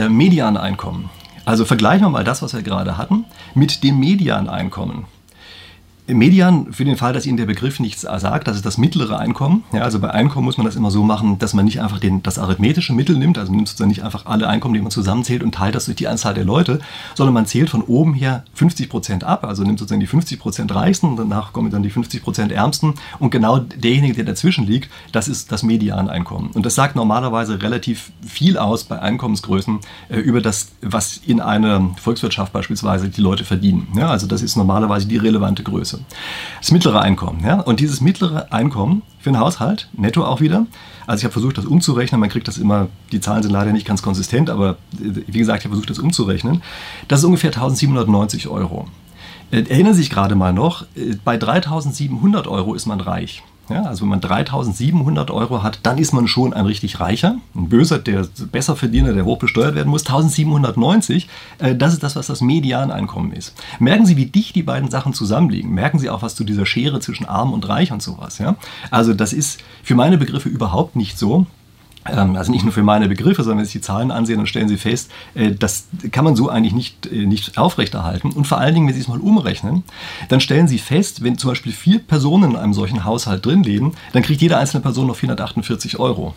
[0.08, 1.10] Medianeinkommen.
[1.44, 5.04] Also vergleichen wir mal das, was wir gerade hatten, mit dem Medianeinkommen.
[6.08, 9.64] Median, für den Fall, dass Ihnen der Begriff nichts sagt, das ist das mittlere Einkommen.
[9.72, 12.22] Ja, also bei Einkommen muss man das immer so machen, dass man nicht einfach den,
[12.22, 15.42] das arithmetische Mittel nimmt, also man nimmt sozusagen nicht einfach alle Einkommen, die man zusammenzählt
[15.42, 16.78] und teilt das durch die Anzahl der Leute,
[17.14, 20.74] sondern man zählt von oben her 50 Prozent ab, also nimmt sozusagen die 50 Prozent
[20.74, 24.90] Reichsten und danach kommen dann die 50 Prozent Ärmsten und genau derjenige, der dazwischen liegt,
[25.12, 26.50] das ist das Medianeinkommen.
[26.52, 31.90] Und das sagt normalerweise relativ viel aus bei Einkommensgrößen äh, über das, was in einer
[31.96, 33.88] Volkswirtschaft beispielsweise die Leute verdienen.
[33.96, 35.95] Ja, also das ist normalerweise die relevante Größe.
[35.96, 36.04] Größe.
[36.60, 37.44] Das mittlere Einkommen.
[37.44, 37.60] Ja?
[37.60, 40.66] Und dieses mittlere Einkommen für einen Haushalt, netto auch wieder,
[41.06, 43.86] also ich habe versucht, das umzurechnen, man kriegt das immer, die Zahlen sind leider nicht
[43.86, 46.62] ganz konsistent, aber äh, wie gesagt, ich habe versucht, das umzurechnen.
[47.08, 48.88] Das ist ungefähr 1790 Euro.
[49.50, 53.42] Äh, erinnern Sie sich gerade mal noch, äh, bei 3700 Euro ist man reich.
[53.68, 57.68] Ja, also wenn man 3700 Euro hat, dann ist man schon ein richtig reicher, ein
[57.68, 60.06] böser, der besser Verdiener, der hoch besteuert werden muss.
[60.06, 63.54] 1790, äh, das ist das, was das Medianeinkommen ist.
[63.80, 65.72] Merken Sie, wie dicht die beiden Sachen zusammenliegen.
[65.72, 68.38] Merken Sie auch was zu dieser Schere zwischen arm und reich und sowas.
[68.38, 68.56] Ja?
[68.90, 71.46] Also das ist für meine Begriffe überhaupt nicht so,
[72.06, 74.76] also nicht nur für meine Begriffe, sondern wenn Sie die Zahlen ansehen, dann stellen Sie
[74.76, 78.32] fest, äh, das kann man so eigentlich nicht, äh, nicht aufrechterhalten.
[78.32, 79.84] Und vor allen Dingen, wenn Sie es mal umrechnen,
[80.28, 83.92] dann stellen Sie fest, wenn zum Beispiel vier Personen in einem solchen Haushalt drin leben,
[84.12, 86.34] dann kriegt jede einzelne Person noch 448 Euro.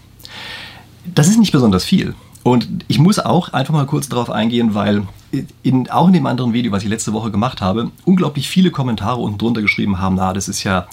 [1.06, 2.16] Das ist nicht besonders viel.
[2.44, 5.04] Und ich muss auch einfach mal kurz darauf eingehen, weil
[5.62, 9.20] in, auch in dem anderen Video, was ich letzte Woche gemacht habe, unglaublich viele Kommentare
[9.20, 10.88] unten drunter geschrieben haben, na, das ist ja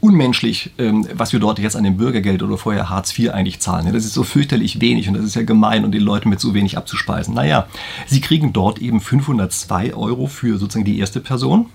[0.00, 3.92] unmenschlich, ähm, was wir dort jetzt an dem Bürgergeld oder vorher Hartz IV eigentlich zahlen.
[3.92, 6.54] Das ist so fürchterlich wenig und das ist ja gemein und den Leuten mit so
[6.54, 7.34] wenig abzuspeisen.
[7.34, 7.66] Naja,
[8.06, 11.66] sie kriegen dort eben 502 Euro für sozusagen die erste Person.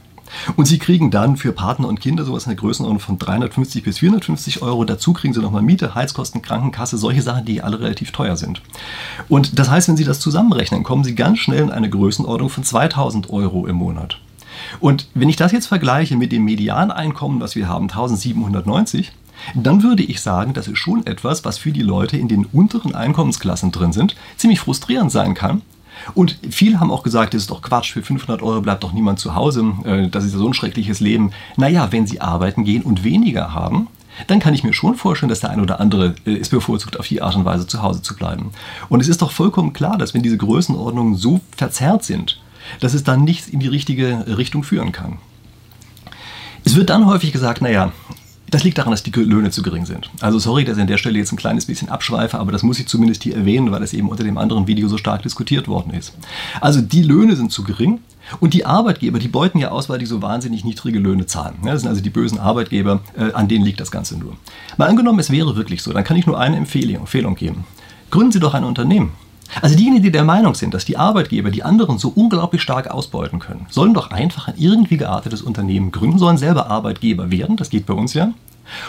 [0.55, 3.99] Und Sie kriegen dann für Partner und Kinder sowas in der Größenordnung von 350 bis
[3.99, 4.85] 450 Euro.
[4.85, 8.61] Dazu kriegen Sie nochmal Miete, Heizkosten, Krankenkasse, solche Sachen, die alle relativ teuer sind.
[9.27, 12.63] Und das heißt, wenn Sie das zusammenrechnen, kommen Sie ganz schnell in eine Größenordnung von
[12.63, 14.19] 2000 Euro im Monat.
[14.79, 19.11] Und wenn ich das jetzt vergleiche mit dem Medianeinkommen, was wir haben, 1790,
[19.55, 22.95] dann würde ich sagen, das ist schon etwas, was für die Leute in den unteren
[22.95, 25.61] Einkommensklassen drin sind, ziemlich frustrierend sein kann.
[26.13, 29.19] Und viele haben auch gesagt, das ist doch Quatsch, für 500 Euro bleibt doch niemand
[29.19, 31.31] zu Hause, äh, das ist ja so ein schreckliches Leben.
[31.57, 33.87] Naja, wenn sie arbeiten gehen und weniger haben,
[34.27, 37.07] dann kann ich mir schon vorstellen, dass der eine oder andere äh, es bevorzugt, auf
[37.07, 38.51] die Art und Weise zu Hause zu bleiben.
[38.89, 42.40] Und es ist doch vollkommen klar, dass wenn diese Größenordnungen so verzerrt sind,
[42.79, 45.17] dass es dann nicht in die richtige Richtung führen kann.
[46.63, 47.91] Es wird dann häufig gesagt, naja,
[48.51, 50.09] das liegt daran, dass die Löhne zu gering sind.
[50.19, 52.79] Also sorry, dass ich an der Stelle jetzt ein kleines bisschen abschweife, aber das muss
[52.79, 55.93] ich zumindest hier erwähnen, weil es eben unter dem anderen Video so stark diskutiert worden
[55.93, 56.13] ist.
[56.59, 58.01] Also die Löhne sind zu gering
[58.41, 61.55] und die Arbeitgeber, die beuten ja aus, weil die so wahnsinnig niedrige Löhne zahlen.
[61.63, 64.35] Das sind also die bösen Arbeitgeber, äh, an denen liegt das Ganze nur.
[64.77, 67.63] Mal angenommen, es wäre wirklich so, dann kann ich nur eine Empfehlung geben.
[68.09, 69.13] Gründen Sie doch ein Unternehmen.
[69.61, 73.39] Also diejenigen, die der Meinung sind, dass die Arbeitgeber die anderen so unglaublich stark ausbeuten
[73.39, 77.85] können, sollen doch einfach ein irgendwie geartetes Unternehmen gründen, sollen selber Arbeitgeber werden, das geht
[77.85, 78.33] bei uns ja,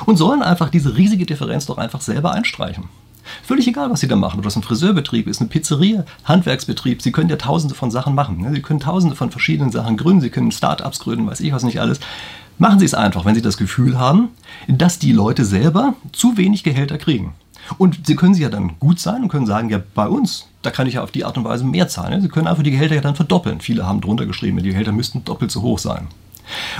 [0.06, 2.84] und sollen einfach diese riesige Differenz doch einfach selber einstreichen.
[3.42, 7.12] Völlig egal, was Sie da machen, ob das ein Friseurbetrieb ist, eine Pizzeria, Handwerksbetrieb, Sie
[7.12, 8.38] können ja tausende von Sachen machen.
[8.38, 8.52] Ne?
[8.52, 11.80] Sie können tausende von verschiedenen Sachen gründen, Sie können Start-ups gründen, weiß ich was nicht
[11.80, 12.00] alles.
[12.58, 14.30] Machen Sie es einfach, wenn Sie das Gefühl haben,
[14.68, 17.34] dass die Leute selber zu wenig Gehälter kriegen.
[17.78, 20.70] Und Sie können sie ja dann gut sein und können sagen, ja, bei uns, da
[20.70, 22.22] kann ich ja auf die Art und Weise mehr zahlen.
[22.22, 23.60] Sie können einfach die Gehälter ja dann verdoppeln.
[23.60, 26.08] Viele haben drunter geschrieben, die Gehälter müssten doppelt so hoch sein.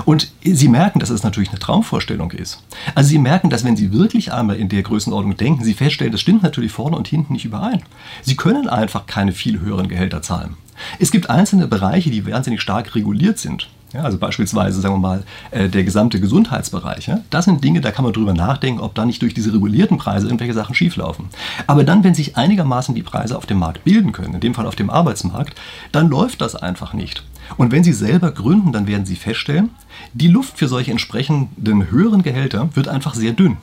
[0.04, 2.62] Und Sie merken, dass es natürlich eine Traumvorstellung ist.
[2.94, 6.20] Also Sie merken, dass wenn Sie wirklich einmal in der Größenordnung denken, Sie feststellen, das
[6.20, 7.82] stimmt natürlich vorne und hinten nicht überein.
[8.22, 10.56] Sie können einfach keine viel höheren Gehälter zahlen.
[10.98, 13.68] Es gibt einzelne Bereiche, die wahnsinnig stark reguliert sind.
[13.92, 17.08] Ja, also beispielsweise, sagen wir mal, äh, der gesamte Gesundheitsbereich.
[17.08, 17.20] Ja?
[17.28, 20.26] Das sind Dinge, da kann man drüber nachdenken, ob da nicht durch diese regulierten Preise
[20.26, 21.26] irgendwelche Sachen schieflaufen.
[21.66, 24.66] Aber dann, wenn sich einigermaßen die Preise auf dem Markt bilden können, in dem Fall
[24.66, 25.60] auf dem Arbeitsmarkt,
[25.92, 27.22] dann läuft das einfach nicht.
[27.58, 29.70] Und wenn Sie selber gründen, dann werden Sie feststellen,
[30.14, 33.58] die Luft für solche entsprechenden höheren Gehälter wird einfach sehr dünn.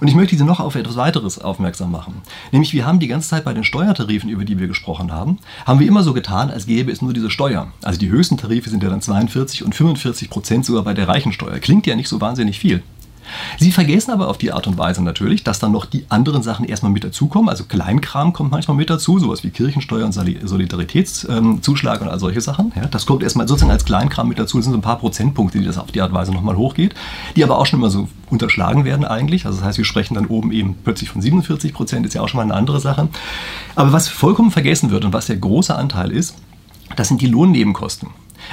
[0.00, 2.22] Und ich möchte Sie noch auf etwas weiteres aufmerksam machen.
[2.50, 5.80] Nämlich, wir haben die ganze Zeit bei den Steuertarifen, über die wir gesprochen haben, haben
[5.80, 7.72] wir immer so getan, als gäbe es nur diese Steuer.
[7.82, 11.58] Also die höchsten Tarife sind ja dann 42 und 45 Prozent sogar bei der Reichensteuer.
[11.58, 12.82] Klingt ja nicht so wahnsinnig viel.
[13.58, 16.64] Sie vergessen aber auf die Art und Weise natürlich, dass dann noch die anderen Sachen
[16.64, 17.48] erstmal mit dazukommen.
[17.48, 22.72] Also Kleinkram kommt manchmal mit dazu, sowas wie Kirchensteuer und Solidaritätszuschlag und all solche Sachen.
[22.76, 24.58] Ja, das kommt erstmal sozusagen als Kleinkram mit dazu.
[24.58, 26.94] Das sind so ein paar Prozentpunkte, die das auf die Art und Weise nochmal hochgeht,
[27.36, 29.46] die aber auch schon immer so unterschlagen werden eigentlich.
[29.46, 32.28] Also das heißt, wir sprechen dann oben eben plötzlich von 47 Prozent, ist ja auch
[32.28, 33.08] schon mal eine andere Sache.
[33.74, 36.34] Aber was vollkommen vergessen wird und was der große Anteil ist,
[36.96, 38.08] das sind die Lohnnebenkosten.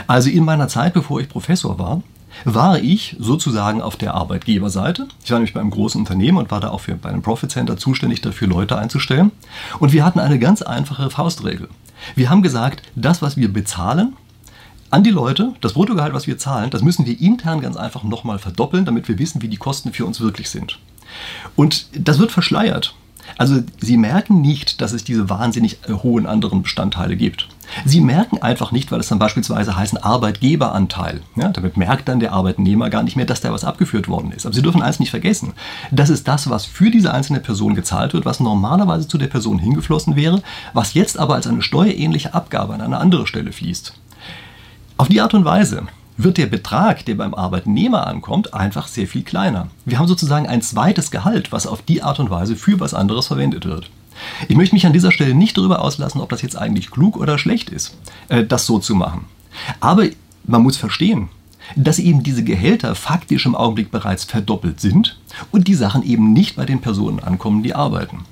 [0.07, 2.01] Also in meiner Zeit, bevor ich Professor war,
[2.45, 5.07] war ich sozusagen auf der Arbeitgeberseite.
[5.23, 7.51] Ich war nämlich bei einem großen Unternehmen und war da auch für, bei einem Profit
[7.51, 9.31] Center zuständig dafür, Leute einzustellen.
[9.79, 11.69] Und wir hatten eine ganz einfache Faustregel.
[12.15, 14.15] Wir haben gesagt, das, was wir bezahlen,
[14.89, 18.39] an die Leute, das Bruttogehalt, was wir zahlen, das müssen wir intern ganz einfach nochmal
[18.39, 20.79] verdoppeln, damit wir wissen, wie die Kosten für uns wirklich sind.
[21.55, 22.95] Und das wird verschleiert.
[23.37, 27.47] Also Sie merken nicht, dass es diese wahnsinnig äh, hohen anderen Bestandteile gibt.
[27.85, 31.21] Sie merken einfach nicht, weil es dann beispielsweise heißt ein Arbeitgeberanteil.
[31.35, 34.45] Ja, damit merkt dann der Arbeitnehmer gar nicht mehr, dass da was abgeführt worden ist.
[34.45, 35.53] Aber Sie dürfen eins nicht vergessen.
[35.91, 39.59] Das ist das, was für diese einzelne Person gezahlt wird, was normalerweise zu der Person
[39.59, 40.41] hingeflossen wäre,
[40.73, 43.93] was jetzt aber als eine steuerähnliche Abgabe an eine andere Stelle fließt.
[44.97, 45.83] Auf die Art und Weise
[46.19, 49.67] wird der Betrag, der beim Arbeitnehmer ankommt, einfach sehr viel kleiner.
[49.85, 53.27] Wir haben sozusagen ein zweites Gehalt, was auf die Art und Weise für was anderes
[53.27, 53.89] verwendet wird.
[54.49, 57.37] Ich möchte mich an dieser Stelle nicht darüber auslassen, ob das jetzt eigentlich klug oder
[57.37, 57.95] schlecht ist,
[58.27, 59.25] äh, das so zu machen.
[59.79, 60.07] Aber
[60.43, 61.29] man muss verstehen,
[61.77, 65.17] dass eben diese Gehälter faktisch im Augenblick bereits verdoppelt sind
[65.51, 68.25] und die Sachen eben nicht bei den Personen ankommen, die arbeiten.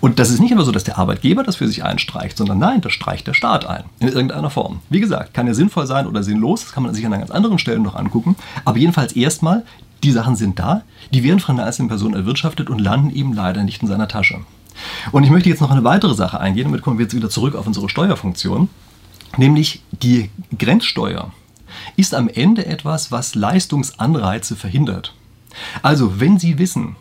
[0.00, 2.80] Und das ist nicht immer so, dass der Arbeitgeber das für sich einstreicht, sondern nein,
[2.80, 3.84] das streicht der Staat ein.
[3.98, 4.80] In irgendeiner Form.
[4.88, 7.58] Wie gesagt, kann ja sinnvoll sein oder sinnlos, das kann man sich an ganz anderen
[7.58, 8.36] Stellen noch angucken.
[8.64, 9.64] Aber jedenfalls erstmal,
[10.02, 13.62] die Sachen sind da, die werden von einer einzelnen Person erwirtschaftet und landen eben leider
[13.62, 14.38] nicht in seiner Tasche.
[15.12, 17.54] Und ich möchte jetzt noch eine weitere Sache eingehen, damit kommen wir jetzt wieder zurück
[17.54, 18.70] auf unsere Steuerfunktion,
[19.36, 21.32] nämlich die Grenzsteuer
[21.96, 25.14] ist am Ende etwas, was Leistungsanreize verhindert.
[25.82, 26.96] Also, wenn Sie wissen,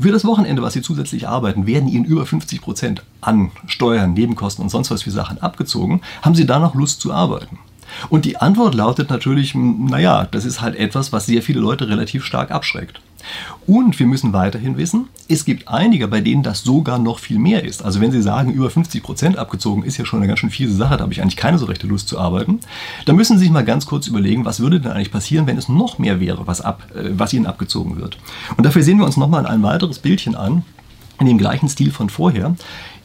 [0.00, 4.62] für das Wochenende, was Sie zusätzlich arbeiten, werden Ihnen über 50 Prozent an Steuern, Nebenkosten
[4.62, 6.00] und sonst was für Sachen abgezogen.
[6.22, 7.58] Haben Sie da noch Lust zu arbeiten?
[8.08, 12.24] Und die Antwort lautet natürlich, naja, das ist halt etwas, was sehr viele Leute relativ
[12.24, 13.00] stark abschreckt.
[13.66, 17.64] Und wir müssen weiterhin wissen, es gibt einige, bei denen das sogar noch viel mehr
[17.64, 17.84] ist.
[17.84, 20.74] Also wenn Sie sagen, über 50 Prozent abgezogen ist ja schon eine ganz schön fiese
[20.74, 22.60] Sache, da habe ich eigentlich keine so rechte Lust zu arbeiten,
[23.06, 25.68] dann müssen Sie sich mal ganz kurz überlegen, was würde denn eigentlich passieren, wenn es
[25.68, 28.18] noch mehr wäre, was, ab, äh, was Ihnen abgezogen wird.
[28.56, 30.64] Und dafür sehen wir uns nochmal ein weiteres Bildchen an,
[31.20, 32.56] in dem gleichen Stil von vorher.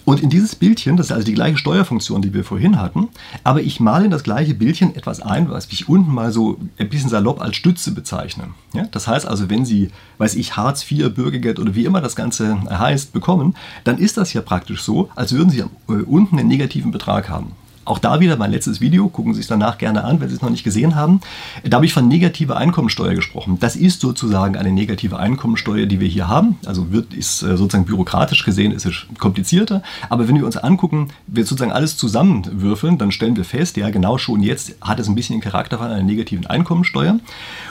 [0.07, 3.09] Und in dieses Bildchen, das ist also die gleiche Steuerfunktion, die wir vorhin hatten,
[3.43, 6.87] aber ich male in das gleiche Bildchen etwas ein, was ich unten mal so ein
[6.87, 8.45] bisschen salopp als Stütze bezeichne.
[8.71, 12.15] Ja, das heißt also, wenn Sie, weiß ich, Hartz IV, Bürgergeld oder wie immer das
[12.15, 16.47] Ganze heißt, bekommen, dann ist das ja praktisch so, als würden Sie äh, unten einen
[16.47, 17.51] negativen Betrag haben.
[17.87, 20.41] Auch da wieder mein letztes Video, gucken Sie es danach gerne an, wenn Sie es
[20.41, 21.21] noch nicht gesehen haben.
[21.63, 23.59] Da habe ich von negativer Einkommensteuer gesprochen.
[23.61, 26.57] Das ist sozusagen eine negative Einkommensteuer, die wir hier haben.
[26.65, 29.83] Also wird, ist äh, sozusagen bürokratisch gesehen, ist es komplizierter.
[30.09, 34.17] Aber wenn wir uns angucken, wir sozusagen alles zusammenwürfeln, dann stellen wir fest, ja genau
[34.17, 37.19] schon jetzt hat es ein bisschen den Charakter von einer negativen Einkommensteuer.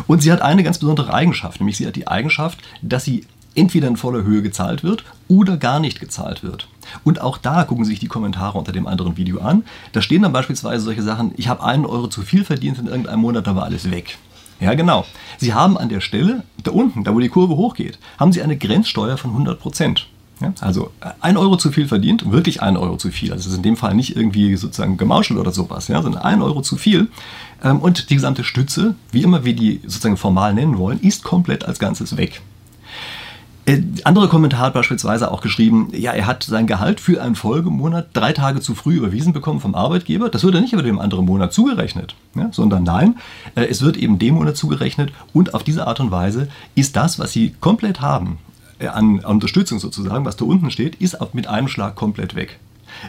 [0.06, 3.88] Und sie hat eine ganz besondere Eigenschaft, nämlich sie hat die Eigenschaft, dass sie entweder
[3.88, 6.68] in voller Höhe gezahlt wird oder gar nicht gezahlt wird.
[7.04, 9.64] Und auch da gucken Sie sich die Kommentare unter dem anderen Video an.
[9.92, 13.20] Da stehen dann beispielsweise solche Sachen, ich habe einen Euro zu viel verdient in irgendeinem
[13.20, 14.18] Monat, da war alles weg.
[14.60, 15.04] Ja, genau.
[15.38, 18.56] Sie haben an der Stelle, da unten, da wo die Kurve hochgeht, haben Sie eine
[18.56, 20.06] Grenzsteuer von 100 Prozent.
[20.40, 20.90] Ja, also
[21.20, 23.32] ein Euro zu viel verdient, wirklich ein Euro zu viel.
[23.32, 26.42] Also das ist in dem Fall nicht irgendwie sozusagen gemauschelt oder sowas, ja, sondern ein
[26.42, 27.08] Euro zu viel.
[27.64, 31.64] Ähm, und die gesamte Stütze, wie immer wir die sozusagen formal nennen wollen, ist komplett
[31.64, 32.42] als Ganzes weg.
[33.66, 38.08] Äh, andere Kommentar hat beispielsweise auch geschrieben, ja, er hat sein Gehalt für einen Folgemonat
[38.12, 40.28] drei Tage zu früh überwiesen bekommen vom Arbeitgeber.
[40.28, 43.16] Das wird er nicht über dem anderen Monat zugerechnet, ja, sondern nein,
[43.56, 47.18] äh, es wird eben dem Monat zugerechnet und auf diese Art und Weise ist das,
[47.18, 48.38] was Sie komplett haben,
[48.78, 52.60] äh, an Unterstützung sozusagen, was da unten steht, ist mit einem Schlag komplett weg.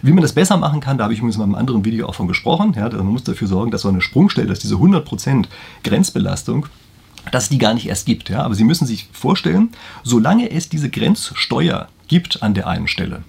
[0.02, 2.15] Wie man das besser machen kann, da habe ich übrigens in einem anderen Video auch
[2.15, 2.74] von gesprochen.
[2.76, 5.46] Ja, man muss dafür sorgen, dass so eine Sprungstelle, dass diese 100%
[5.84, 6.65] Grenzbelastung
[7.32, 8.30] dass es die gar nicht erst gibt.
[8.30, 8.44] Ja?
[8.44, 9.70] Aber Sie müssen sich vorstellen,
[10.04, 13.24] solange es diese Grenzsteuer gibt an der einen Stelle,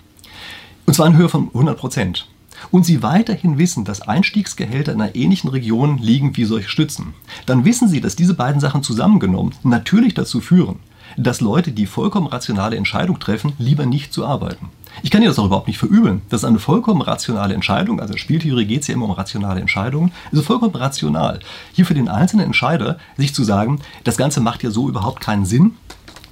[0.86, 2.28] und zwar in Höhe von 100 Prozent,
[2.70, 7.14] und Sie weiterhin wissen, dass Einstiegsgehälter in einer ähnlichen Region liegen wie solche Stützen,
[7.46, 10.80] dann wissen Sie, dass diese beiden Sachen zusammengenommen natürlich dazu führen,
[11.16, 14.70] dass Leute, die vollkommen rationale Entscheidung treffen, lieber nicht zu arbeiten.
[15.02, 16.22] Ich kann dir das auch überhaupt nicht verübeln.
[16.28, 18.00] Das ist eine vollkommen rationale Entscheidung.
[18.00, 20.12] Also in Spieltheorie geht es ja immer um rationale Entscheidungen.
[20.32, 21.40] Ist vollkommen rational,
[21.72, 25.44] hier für den einzelnen Entscheider sich zu sagen, das Ganze macht ja so überhaupt keinen
[25.44, 25.76] Sinn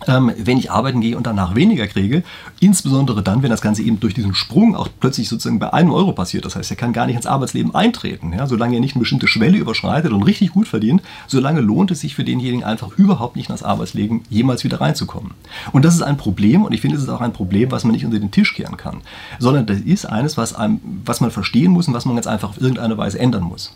[0.06, 2.22] ähm, wenn ich arbeiten gehe und danach weniger kriege.
[2.60, 6.12] Insbesondere dann, wenn das Ganze eben durch diesen Sprung auch plötzlich sozusagen bei einem Euro
[6.12, 6.44] passiert.
[6.44, 8.32] Das heißt, er kann gar nicht ins Arbeitsleben eintreten.
[8.32, 8.46] Ja?
[8.46, 12.14] Solange er nicht eine bestimmte Schwelle überschreitet und richtig gut verdient, solange lohnt es sich
[12.14, 15.32] für denjenigen einfach überhaupt nicht ins Arbeitsleben jemals wieder reinzukommen.
[15.72, 17.92] Und das ist ein Problem und ich finde, es ist auch ein Problem, was man
[17.92, 19.02] nicht unter den Tisch kehren kann,
[19.38, 22.50] sondern das ist eines, was, einem, was man verstehen muss und was man ganz einfach
[22.50, 23.74] auf irgendeine Weise ändern muss.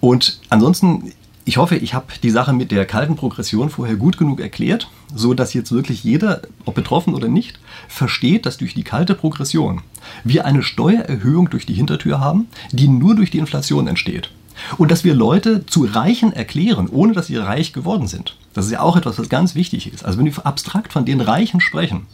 [0.00, 1.12] Und ansonsten
[1.44, 5.34] ich hoffe, ich habe die Sache mit der kalten Progression vorher gut genug erklärt, so
[5.34, 9.82] dass jetzt wirklich jeder, ob betroffen oder nicht, versteht, dass durch die kalte Progression
[10.24, 14.30] wir eine Steuererhöhung durch die Hintertür haben, die nur durch die Inflation entsteht.
[14.78, 18.36] Und dass wir Leute zu Reichen erklären, ohne dass sie reich geworden sind.
[18.54, 20.04] Das ist ja auch etwas, was ganz wichtig ist.
[20.04, 22.06] Also wenn wir abstrakt von den Reichen sprechen,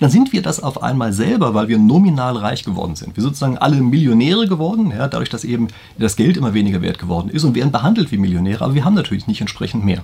[0.00, 3.16] dann sind wir das auf einmal selber, weil wir nominal reich geworden sind.
[3.16, 5.68] Wir sind sozusagen alle Millionäre geworden, ja, dadurch, dass eben
[5.98, 8.94] das Geld immer weniger wert geworden ist und werden behandelt wie Millionäre, aber wir haben
[8.94, 10.02] natürlich nicht entsprechend mehr.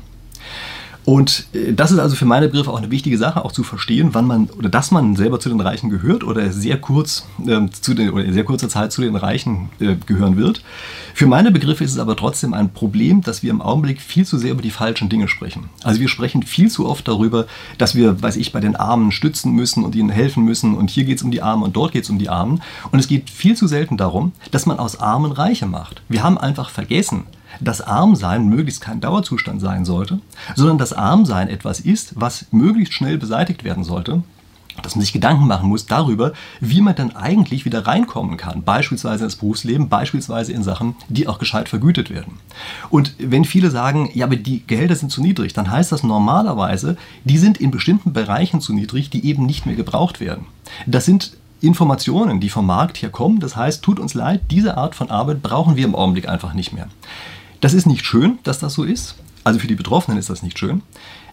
[1.10, 4.10] Und äh, das ist also für meine Begriffe auch eine wichtige Sache, auch zu verstehen,
[4.12, 7.94] wann man oder dass man selber zu den Reichen gehört oder sehr kurz äh, zu
[7.94, 10.62] den, oder in sehr kurzer Zeit zu den Reichen äh, gehören wird.
[11.12, 14.38] Für meine Begriffe ist es aber trotzdem ein Problem, dass wir im Augenblick viel zu
[14.38, 15.68] sehr über die falschen Dinge sprechen.
[15.82, 17.46] Also wir sprechen viel zu oft darüber,
[17.76, 21.02] dass wir, weiß ich, bei den Armen stützen müssen und ihnen helfen müssen und hier
[21.02, 22.62] geht es um die Armen und dort geht es um die Armen.
[22.92, 26.02] Und es geht viel zu selten darum, dass man aus Armen Reiche macht.
[26.08, 27.24] Wir haben einfach vergessen,
[27.60, 30.20] dass Armsein möglichst kein Dauerzustand sein sollte,
[30.56, 34.22] sondern dass Armsein etwas ist, was möglichst schnell beseitigt werden sollte
[34.82, 39.24] dass man sich Gedanken machen muss darüber, wie man dann eigentlich wieder reinkommen kann, beispielsweise
[39.24, 42.38] ins Berufsleben, beispielsweise in Sachen, die auch gescheit vergütet werden.
[42.88, 46.96] Und wenn viele sagen, ja, aber die Gehälter sind zu niedrig, dann heißt das normalerweise,
[47.24, 50.46] die sind in bestimmten Bereichen zu niedrig, die eben nicht mehr gebraucht werden.
[50.86, 53.38] Das sind Informationen, die vom Markt her kommen.
[53.38, 56.72] Das heißt, tut uns leid, diese Art von Arbeit brauchen wir im Augenblick einfach nicht
[56.72, 56.88] mehr.
[57.60, 59.16] Das ist nicht schön, dass das so ist.
[59.44, 60.82] Also für die Betroffenen ist das nicht schön.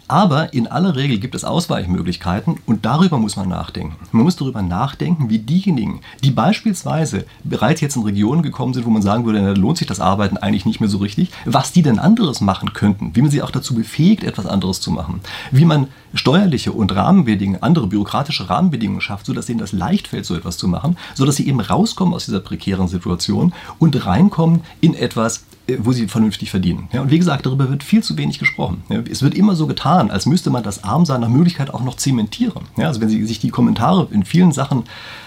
[0.09, 3.97] Aber in aller Regel gibt es Ausweichmöglichkeiten und darüber muss man nachdenken.
[4.13, 8.89] Man muss darüber nachdenken, wie diejenigen, die beispielsweise bereits jetzt in Regionen gekommen sind, wo
[8.89, 11.81] man sagen würde, da lohnt sich das Arbeiten eigentlich nicht mehr so richtig, was die
[11.81, 15.19] denn anderes machen könnten, wie man sie auch dazu befähigt, etwas anderes zu machen,
[15.51, 20.35] wie man steuerliche und Rahmenbedingungen, andere bürokratische Rahmenbedingungen schafft, sodass ihnen das leicht fällt, so
[20.35, 25.43] etwas zu machen, sodass sie eben rauskommen aus dieser prekären Situation und reinkommen in etwas,
[25.79, 26.87] wo sie vernünftig verdienen.
[26.93, 28.83] Ja, und wie gesagt, darüber wird viel zu wenig gesprochen.
[28.89, 31.95] Ja, es wird immer so getan, als müsste man das Armsein nach Möglichkeit auch noch
[31.95, 32.63] zementieren.
[32.77, 34.83] Ja, also wenn Sie sich die Kommentare in vielen Sachen,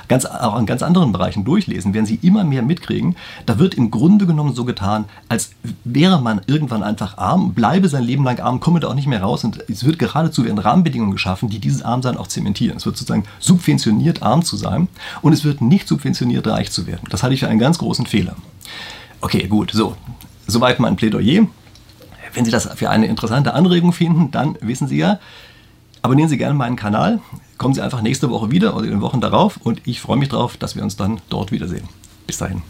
[0.09, 3.17] ganz, auch in ganz anderen Bereichen durchlesen, werden Sie immer mehr mitkriegen.
[3.45, 5.51] Da wird im Grunde genommen so getan, als
[5.85, 9.23] wäre man irgendwann einfach arm, bleibe sein Leben lang arm, komme da auch nicht mehr
[9.23, 9.45] raus.
[9.45, 12.79] Und es wird geradezu werden Rahmenbedingungen geschaffen, die dieses Armsein auch zementieren.
[12.79, 14.89] Es wird sozusagen subventioniert, arm zu sein
[15.21, 17.07] und es wird nicht subventioniert, reich zu werden.
[17.11, 18.37] Das halte ich für einen ganz großen Fehler.
[19.21, 19.97] Okay, gut, so.
[20.51, 21.47] Soweit mein Plädoyer.
[22.35, 25.19] Wenn Sie das für eine interessante Anregung finden, dann wissen Sie ja,
[26.03, 27.21] abonnieren Sie gerne meinen Kanal.
[27.57, 30.29] Kommen Sie einfach nächste Woche wieder oder in den Wochen darauf und ich freue mich
[30.29, 31.89] darauf, dass wir uns dann dort wiedersehen.
[32.27, 32.63] Bis dahin.